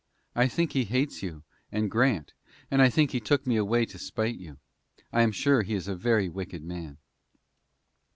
[0.35, 2.33] I think he hates you and Grant,
[2.71, 4.57] and I think he took me away to spite you.
[5.13, 6.97] I am sure he is a very wicked man.